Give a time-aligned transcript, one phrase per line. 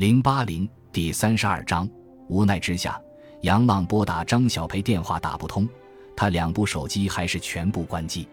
[0.00, 1.86] 零八零第三十二章，
[2.26, 2.98] 无奈之下，
[3.42, 5.68] 杨浪拨打张小培电话打不通，
[6.16, 8.26] 他两部手机还是全部关机。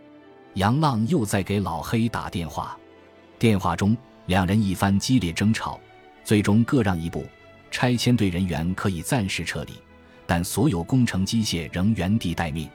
[0.53, 2.77] 杨浪又在给老黑打电话，
[3.37, 5.77] 电话中两人一番激烈争吵，
[6.23, 7.25] 最终各让一步，
[7.69, 9.73] 拆迁队人员可以暂时撤离，
[10.25, 12.69] 但所有工程机械仍原地待命。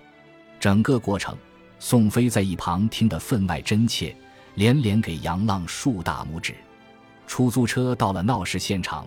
[0.61, 1.35] 整个过程，
[1.79, 4.15] 宋飞在一旁听得分外真切，
[4.57, 6.55] 连连给杨浪竖大拇指。
[7.33, 9.07] 出租车到了闹事现场，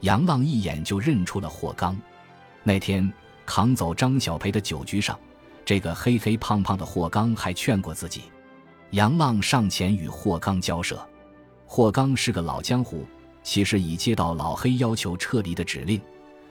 [0.00, 1.94] 杨浪一眼就认出了霍刚。
[2.62, 3.12] 那天
[3.44, 5.20] 扛走张小培的酒局上，
[5.62, 8.22] 这个黑黑胖胖的霍刚还劝过自己。
[8.92, 10.98] 杨浪上前与霍刚交涉。
[11.66, 13.04] 霍刚是个老江湖，
[13.42, 16.00] 其实已接到老黑要求撤离的指令，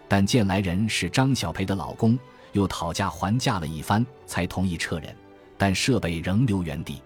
[0.07, 2.19] 但见来人是张小培的老公，
[2.51, 5.15] 又讨价还价了一番，才同意撤人，
[5.57, 7.01] 但设备仍留原地。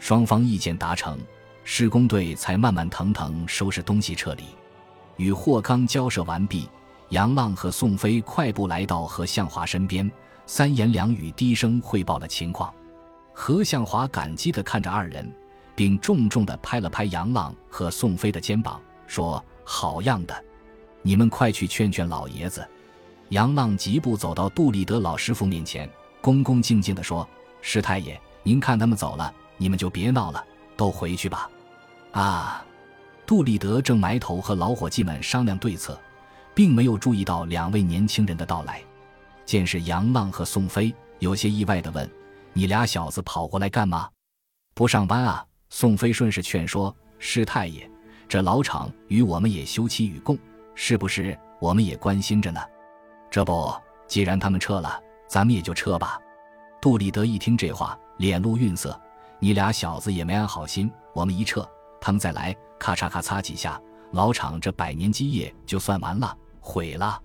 [0.00, 1.16] 双方意见达成。
[1.64, 4.44] 施工队才慢慢腾腾收拾东西撤离，
[5.16, 6.68] 与霍刚交涉完毕，
[7.10, 10.10] 杨浪和宋飞快步来到何向华身边，
[10.44, 12.72] 三言两语低声汇报了情况。
[13.32, 15.32] 何向华感激地看着二人，
[15.74, 20.44] 并重重地拍了拍杨浪和宋飞的肩膀，说：“好样的，
[21.00, 22.66] 你们快去劝劝老爷子。”
[23.30, 25.88] 杨浪疾步走到杜立德老师傅面前，
[26.20, 27.26] 恭恭敬敬地说
[27.62, 30.44] ：“师太爷，您看他们走了，你们就别闹了。”
[30.74, 31.48] 都回去吧，
[32.12, 32.64] 啊！
[33.26, 35.98] 杜立德正埋头和老伙计们商量对策，
[36.54, 38.82] 并没有注意到两位年轻人的到来。
[39.44, 42.08] 见是杨浪和宋飞，有些意外地问
[42.52, 44.08] ：“你俩小子跑过来干嘛？
[44.74, 47.90] 不上班啊？”宋飞顺势劝说：“师太爷，
[48.28, 50.38] 这老厂与我们也休戚与共，
[50.74, 51.38] 是不是？
[51.58, 52.60] 我们也关心着呢。
[53.30, 53.72] 这不，
[54.06, 56.20] 既然他们撤了，咱们也就撤吧。”
[56.82, 59.00] 杜立德一听这话，脸露愠色。
[59.38, 61.66] 你俩小子也没安好心，我们一撤，
[62.04, 67.22] 他们再来，咔嚓咔嚓几下，老厂这百年基业就算完了，毁了。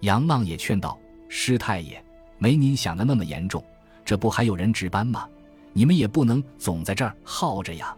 [0.00, 2.04] 杨浪也劝道：“师太爷，
[2.36, 3.64] 没您想的那么严重，
[4.04, 5.26] 这不还有人值班吗？
[5.72, 7.96] 你们也不能总在这儿耗着呀。”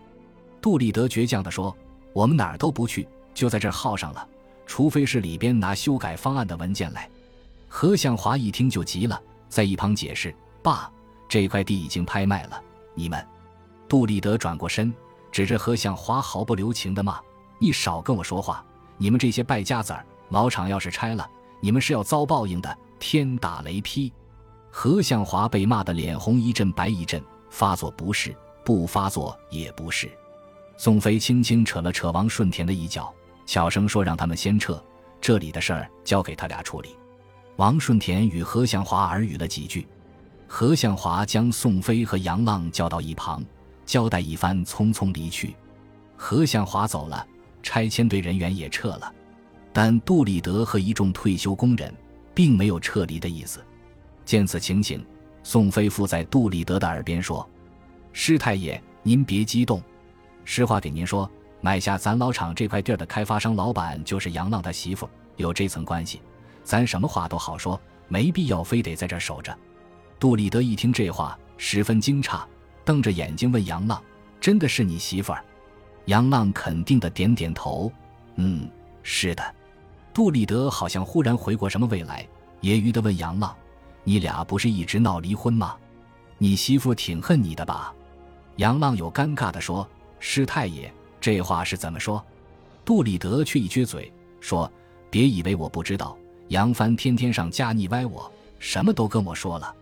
[0.63, 1.77] 杜立德倔强地说
[2.15, 4.25] ：“我们哪儿都不去，就在这耗上了，
[4.65, 7.11] 除非是里边拿修改方案的文件来。”
[7.67, 10.33] 何向华一听就急了，在一旁解释
[10.63, 10.89] ：“爸，
[11.29, 12.63] 这块地已经拍卖了，
[12.95, 13.27] 你们……”
[13.89, 14.95] 杜立德转过身，
[15.33, 17.19] 指着何向华，毫不留情的骂
[17.59, 18.65] ：“你少跟我说话！
[18.99, 21.29] 你们这些败家子儿，老厂要是拆了，
[21.59, 24.13] 你们是要遭报应的，天打雷劈！”
[24.71, 30.11] 何向华被骂得脸红一阵白一阵，发作不是，不发作也不是。
[30.77, 33.13] 宋飞轻轻扯了扯王顺田的一脚，
[33.47, 34.83] 小声说：“让他们先撤，
[35.21, 36.97] 这里的事儿交给他俩处理。”
[37.57, 39.87] 王顺田与何向华耳语了几句，
[40.47, 43.43] 何向华将宋飞和杨浪叫到一旁。
[43.85, 45.55] 交代一番，匆匆离去。
[46.17, 47.27] 何向华走了，
[47.63, 49.13] 拆迁队人员也撤了，
[49.73, 51.93] 但杜立德和一众退休工人
[52.35, 53.65] 并没有撤离的意思。
[54.25, 55.05] 见此情形，
[55.43, 57.49] 宋飞附在杜立德的耳边说
[58.13, 59.83] ：“师太爷，您别激动。
[60.45, 61.29] 实话给您说，
[61.61, 66.21] 买下咱老厂这块地儿的开发商老板就是杨浪他媳妇，有这层关系，
[66.63, 69.57] 咱什么话都好说，没必要非得在这守着。”
[70.21, 72.41] 杜立德一听这话，十分惊诧。
[72.85, 74.03] 瞪着眼睛问杨浪
[74.41, 75.45] ：“真的是你媳妇儿？”
[76.07, 77.91] 杨浪肯定的点点头
[78.37, 78.69] ：“嗯，
[79.03, 79.55] 是的。”
[80.13, 82.27] 杜立德好像忽然回过什么未来，
[82.61, 83.57] 揶揄的问杨浪
[84.05, 85.77] ：“你俩不是一直闹离婚吗？
[86.39, 87.95] 你媳妇挺恨你的吧？”
[88.57, 89.89] 杨浪有尴尬的说
[90.19, 92.23] ：“师太爷，这话是怎么说？”
[92.85, 94.71] 杜立德却一撅嘴说
[95.09, 99.75] ：“别以为我不知道，杨帆天天上家腻歪我，什么都跟我说了。”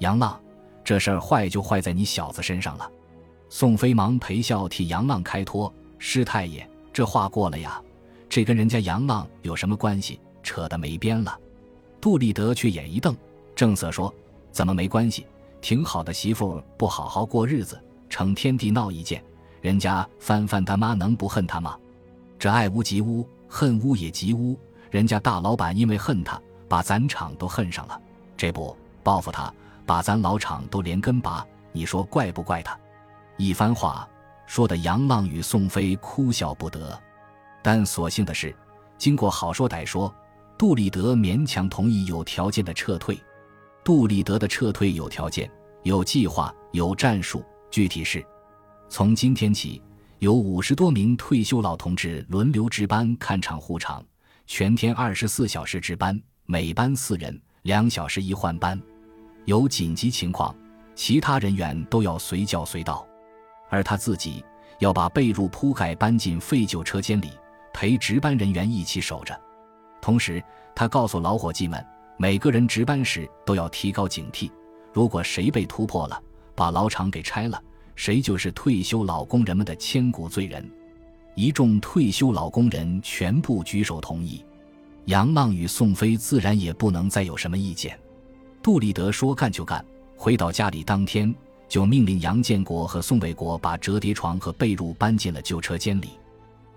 [0.00, 0.38] 杨浪。
[0.84, 2.90] 这事儿坏就坏在你小子身上了，
[3.48, 7.82] 宋飞忙陪笑替杨浪开脱：“师太爷，这话过了呀，
[8.28, 10.20] 这跟人家杨浪有什么关系？
[10.42, 11.38] 扯得没边了。”
[12.02, 13.16] 杜立德却眼一瞪，
[13.56, 14.12] 正色说
[14.52, 15.26] ：“怎么没关系？
[15.62, 19.24] 挺好的媳妇不好好过日子，成天地闹意见，
[19.62, 21.78] 人家帆帆他妈能不恨他吗？
[22.38, 24.58] 这爱屋及乌，恨屋也及乌，
[24.90, 26.38] 人家大老板因为恨他，
[26.68, 27.98] 把咱厂都恨上了，
[28.36, 29.50] 这不报复他。”
[29.86, 32.78] 把咱老厂都连根拔，你说怪不怪他？
[33.36, 34.08] 一番话
[34.46, 36.98] 说的杨浪与宋飞哭笑不得，
[37.62, 38.54] 但所幸的是，
[38.96, 40.14] 经过好说歹说，
[40.56, 43.18] 杜立德勉强同意有条件的撤退。
[43.82, 45.50] 杜立德的撤退有条件、
[45.82, 48.24] 有计划、有战术，具体是：
[48.88, 49.82] 从今天起，
[50.20, 54.02] 有五十多名退休老同志轮流值班看厂护厂，
[54.46, 58.80] 全天二十四小时值班，每班四人，两小时一换班。
[59.46, 60.54] 有紧急情况，
[60.94, 63.06] 其他人员都要随叫随到，
[63.68, 64.44] 而他自己
[64.78, 67.30] 要把被褥铺盖搬进废旧车间里，
[67.72, 69.38] 陪值班人员一起守着。
[70.00, 70.42] 同时，
[70.74, 71.84] 他告诉老伙计们，
[72.16, 74.50] 每个人值班时都要提高警惕，
[74.92, 76.20] 如果谁被突破了，
[76.54, 77.60] 把老厂给拆了，
[77.96, 80.68] 谁就是退休老工人们的千古罪人。
[81.34, 84.44] 一众退休老工人全部举手同意，
[85.06, 87.98] 杨浪与宋飞自然也不能再有什么意见。
[88.64, 89.84] 杜立德说干就干，
[90.16, 91.32] 回到家里当天。
[91.68, 96.10] 就命令杨建国和宋卫国把折叠床和被褥搬进了旧车间里，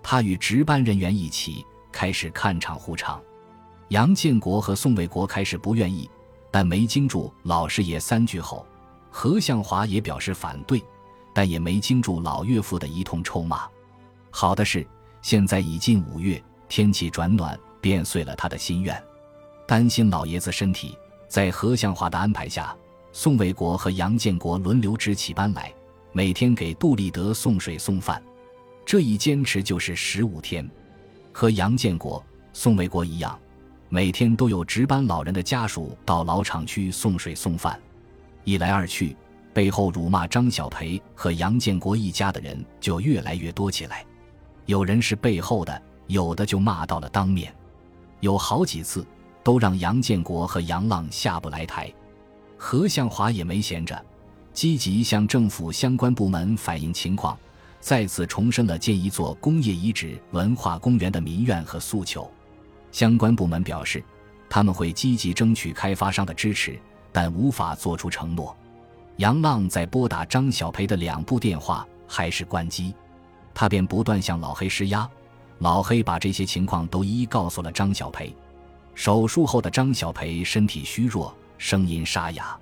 [0.02, 3.18] 他与值班人员一起开始看场护场。
[3.88, 6.10] 杨建国和宋卫国开始不愿意，
[6.50, 8.66] 但没经住老师爷三句后，
[9.10, 10.82] 何向华也表示反对，
[11.32, 13.66] 但也没经住老岳父的一通臭骂。
[14.30, 14.86] 好的是，
[15.22, 19.00] 现在已近五月，天气转暖，便遂了他的心愿。
[19.66, 20.96] 担心老爷子身体，
[21.28, 22.74] 在何向华的安排下。
[23.10, 25.72] 宋卫国和杨建国轮流值起班来，
[26.12, 28.22] 每天给杜立德送水送饭，
[28.84, 30.68] 这一坚持就是十五天。
[31.32, 33.36] 和杨建国、宋卫国一样，
[33.88, 37.80] 每天都有值班老人的家属到老厂区送水送饭。
[38.44, 39.16] 一来二去，
[39.52, 44.04] 背后辱骂张小培和杨建国一家的人就越来越多起来。
[44.66, 47.52] 有人是背后的，有的就骂到了当面，
[48.20, 49.04] 有好几次
[49.48, 51.90] 都让杨建国和杨浪下不来台。
[52.58, 53.98] 何向华也没闲着，
[54.52, 57.34] 积极向政府相关部门反映情况，
[57.80, 62.30] 再次重申了建一座工业遗址文化公园的民怨和诉求。
[62.92, 64.04] 相关部门表示，
[64.50, 66.78] 他们会积极争取开发商的支持，
[67.10, 68.54] 但无法做出承诺。
[69.16, 72.94] 杨浪在拨打张小培的两部电话还是关机，
[73.54, 75.08] 他便不断向老黑施压。
[75.60, 78.36] 老黑把这些情况都一一告诉了张小培。
[78.98, 81.32] 手术后的张小培身体虚弱。
[81.56, 82.58] 声音沙哑，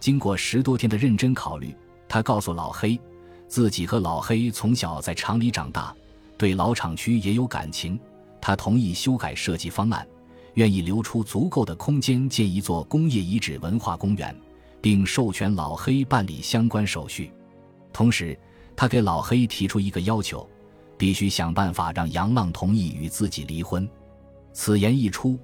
[0.00, 1.72] 经过十多天的认真考虑，
[2.08, 2.98] 他告诉老黑，
[3.46, 5.94] 自己和老黑从小在厂里长大，
[6.36, 7.96] 对老厂区也有感情。
[8.40, 10.04] 他同意修改设计方案，
[10.54, 14.34] 愿意留出足够的空间建一座工业遗址文化公园，
[14.80, 17.30] 并授权老黑办理相关手续。
[17.92, 18.36] 同时，
[18.74, 20.48] 他给老黑提出一个要求，
[20.96, 23.88] 必须想办法让杨浪同意与自己离婚。
[24.52, 25.38] 此言一出，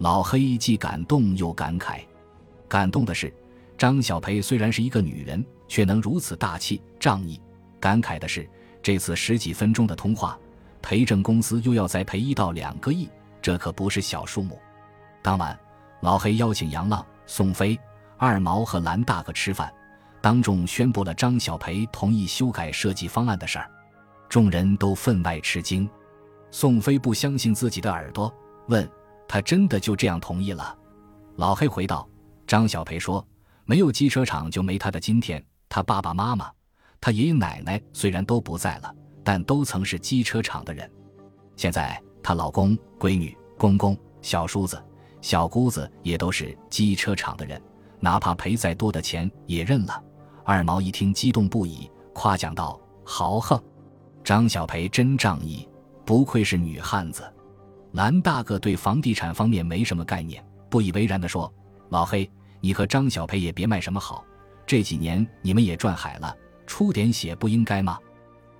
[0.00, 2.00] 老黑既感动又感慨。
[2.66, 3.32] 感动的是，
[3.76, 7.38] 张小培虽然是一个女人，却能如此大气仗义；
[7.78, 8.48] 感慨的是，
[8.82, 10.38] 这次十几分钟的通话，
[10.80, 13.10] 赔证公司又要再赔一到两个亿，
[13.42, 14.58] 这可不是小数目。
[15.20, 15.58] 当晚，
[16.00, 17.78] 老黑邀请杨浪、宋飞、
[18.16, 19.70] 二毛和蓝大哥吃饭，
[20.22, 23.70] 当众宣布了张小培同意修改设计方案的事儿，
[24.30, 25.86] 众人都分外吃惊。
[26.50, 28.32] 宋飞不相信自己的耳朵，
[28.68, 28.90] 问
[29.32, 30.76] 他真的就这样同意了？
[31.36, 32.04] 老黑回道。
[32.48, 33.24] 张小培说
[33.64, 35.40] ：“没有机车厂就没他的今天。
[35.68, 36.50] 他爸爸妈妈、
[37.00, 38.92] 他爷爷奶奶虽然都不在了，
[39.22, 40.90] 但都曾是机车厂的人。
[41.54, 44.82] 现在她老公、闺女、公公、小叔子、
[45.20, 47.62] 小姑子也都是机车厂的人，
[48.00, 50.02] 哪怕赔再多的钱也认了。”
[50.42, 53.62] 二毛一听激动不已，夸奖道：“豪横！
[54.24, 55.68] 张小培真仗义，
[56.04, 57.22] 不愧是女汉子。”
[57.92, 61.52] 蓝大哥对房地产方面没什么概念，不以为然地说
[61.90, 62.28] ：“老黑。”
[62.62, 64.22] 你和张小培也别卖什么好，
[64.66, 67.98] 这几年你们也赚海了，出点血不应该吗？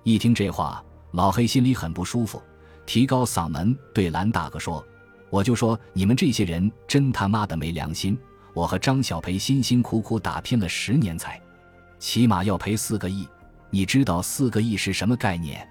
[0.01, 2.41] 一听这话，老黑心里很不舒服，
[2.87, 4.83] 提高嗓门对蓝大哥说
[5.29, 8.17] ：“我就说你们这些人真他妈的没良心！
[8.55, 11.39] 我和张小培辛辛苦苦打拼了十年才，
[11.99, 13.27] 起码要赔四个亿。
[13.69, 15.69] 你知道四个亿是什么概念？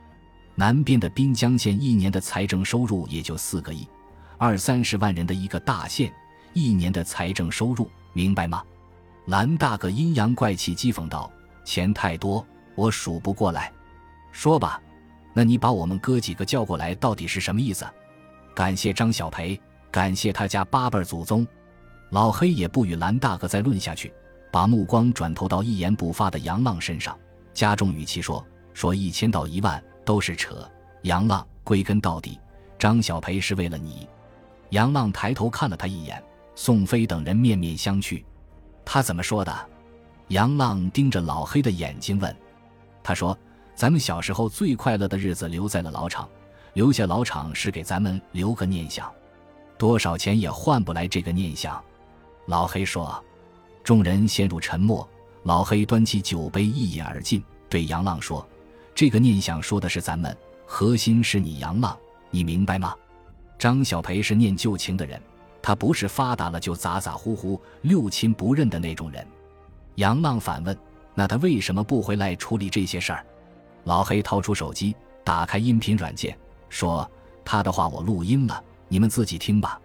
[0.60, 3.88] 南边的滨江县一年的财政收入也就四个亿，
[4.36, 6.12] 二三十万人的一个大县，
[6.52, 8.62] 一年的财政收入。”明白吗？
[9.24, 11.32] 蓝大哥阴阳怪气讥讽道
[11.64, 13.72] ：“钱太多，我数不过来。
[14.32, 14.78] 说吧，
[15.32, 17.86] 那你把我们哥几个叫过来，到底是什么意思？
[18.54, 19.58] 感谢张小培，
[19.90, 21.46] 感谢他家八辈祖宗。”
[22.12, 24.12] 老黑也不与蓝大哥再论下去，
[24.52, 27.18] 把目光转投到一言不发的杨浪身上，
[27.54, 30.68] 加重语气说：“说一千到一万都是扯。
[31.02, 32.38] 杨浪，归根到底，
[32.78, 34.08] 张小培是为了你。”
[34.70, 36.22] 杨浪抬头看了他一眼。
[36.56, 38.22] 宋飞等人面面相觑，
[38.84, 39.68] 他怎么说的？
[40.28, 42.36] 杨浪盯着老黑的眼睛问
[43.02, 43.36] ：“他说，
[43.74, 46.28] 咱们小时候最快乐的日子留在了老厂，
[46.74, 49.10] 留下老厂是给咱们留个念想，
[49.78, 51.82] 多少钱也换不来这个念想。”
[52.46, 53.22] 老黑说。
[53.82, 55.08] 众人陷入沉默。
[55.44, 58.46] 老黑端起酒杯一饮而尽，对杨浪说
[59.00, 61.98] ：“这个念想说的是咱们，核心是你杨浪，
[62.30, 62.94] 你明白吗？”
[63.58, 65.18] 张小培是念旧情的人。
[65.62, 69.26] 他不是发达了就咋咋呼呼、六亲不认的那种人。
[69.94, 70.78] 杨浪反问
[71.16, 73.24] ：“那他为什么不回来处理这些事儿？”
[73.84, 76.36] 老黑掏出手机，打开音频软件，
[76.68, 77.10] 说
[77.42, 79.80] ：“他的话我录音了，你们自己听吧。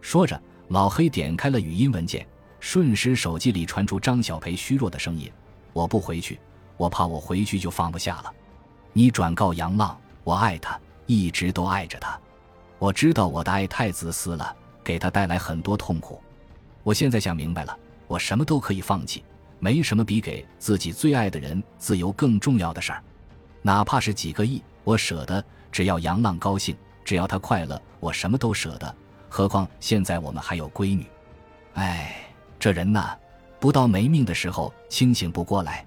[0.00, 2.24] 说着，老黑点开了语音文件，
[2.60, 5.28] 瞬时手机里传出张小培虚弱的声音
[5.74, 6.38] ：“我不回去，
[6.76, 8.32] 我怕我回去就放不下了。
[8.92, 12.18] 你转告杨浪，我爱他，一直都爱着他。
[12.78, 16.20] 我知道我的爱太自私了，给他带来很多痛苦。
[16.82, 19.24] 我现在想明白了，我什么都可以放弃，
[19.58, 23.02] 没什么比给自己最爱的人自由更重要的事儿，
[23.62, 25.42] 哪怕是几个亿，我舍得。
[25.70, 28.94] 只要杨浪高兴，只要他快乐，我什么都舍得。”
[29.30, 31.06] 何况现在我们还有闺女，
[31.72, 32.14] 哎，
[32.58, 33.16] 这人呐，
[33.58, 35.86] 不到没命的时候清醒不过来。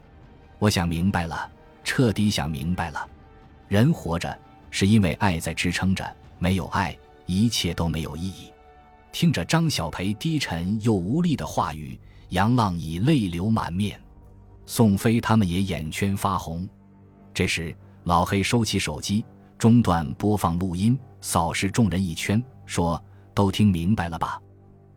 [0.57, 1.47] 我想明白了，
[1.85, 3.07] 彻底想明白了，
[3.69, 4.37] 人活着
[4.69, 6.05] 是因为爱在支撑着，
[6.37, 8.51] 没有爱，一切都没有意义。
[9.13, 11.97] 听着张小培低沉又无力的话语，
[12.29, 13.97] 杨浪已泪流满面，
[14.65, 16.67] 宋飞他们也眼圈发红。
[17.33, 17.73] 这时，
[18.03, 19.23] 老黑收起手机，
[19.57, 23.01] 中断播放录音，扫视众人一圈，说。
[23.35, 24.41] 都听明白了吧？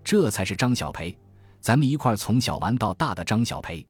[0.04, 1.18] 这才是张小培，
[1.61, 3.85] 咱们一块从小玩到大的张小培。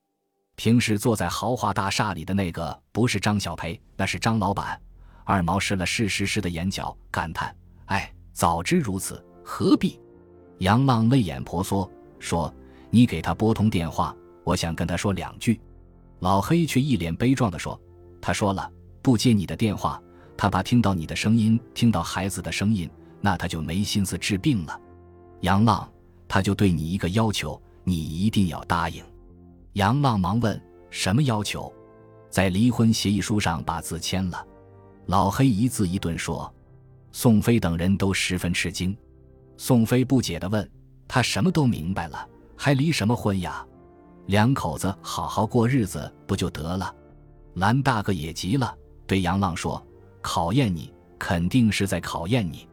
[0.59, 4.77] 平时坐在豪华大厦里的那个不是张小培，那是张老板。
[5.23, 7.55] 二毛湿了湿湿湿的眼角，感叹
[7.87, 10.01] ：“哎，早知如此，何必？”
[10.59, 11.89] 杨浪泪眼婆娑，
[12.19, 12.53] 说
[12.91, 14.13] ：“你给他拨通电话，
[14.43, 15.61] 我想跟他说两句。”
[16.19, 17.81] 老黑却一脸悲壮地说
[18.21, 18.69] ：“他说了，
[19.01, 20.03] 不接你的电话，
[20.37, 22.91] 他怕听到你的声音，听到孩子的声音。”
[23.23, 24.81] 那他就没心思治病了，
[25.43, 25.89] 杨浪，
[26.27, 29.05] 他就对你一个要求，你一定要答应。
[29.79, 31.73] 杨浪忙问：“什么要求？”
[32.29, 34.45] 在离婚协议书上把字签了。
[35.07, 36.53] 老黑一字一顿说。
[37.13, 38.95] 宋飞等人都十分吃惊。
[39.57, 40.69] 宋飞不解地问
[41.07, 43.65] ：“他什么都明白了，还离什么婚呀？
[44.27, 46.93] 两口子好好过日子不就得了？”
[47.55, 49.81] 蓝大哥也急了，对杨浪说
[50.21, 52.69] ：“考验你，肯定是在考验你。”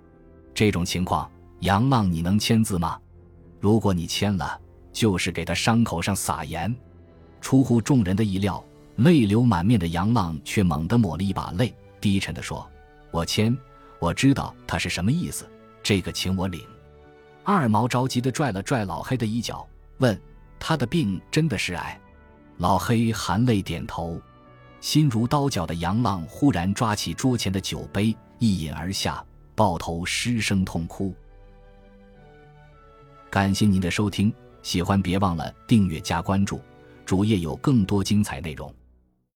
[0.56, 3.00] 这种情况，杨浪，你能签字吗？
[3.60, 4.60] 如果你签了，
[4.92, 6.76] 就是给他伤口上撒盐。
[7.46, 11.72] 出乎众人的意料，泪流满面的杨浪却猛地抹了一把泪，
[12.02, 12.68] 低沉地说
[13.14, 13.56] ：“我签，
[14.00, 15.48] 我知道他是什么意思，
[15.84, 16.60] 这个请我领。”
[17.46, 19.64] 二毛着急地拽了拽老黑的衣角，
[20.00, 20.20] 问
[20.58, 22.02] ：“他的病真的是癌？”
[22.58, 24.20] 老黑含泪点头。
[24.82, 29.24] 心如刀绞的杨浪忽然抓起桌前的酒杯，一饮而下。
[29.54, 31.14] 抱头失声痛哭。
[33.30, 34.34] 感谢您的收听，
[34.64, 36.60] 喜欢别忘了订阅加关注，
[37.06, 38.74] 主页有更多精彩内容。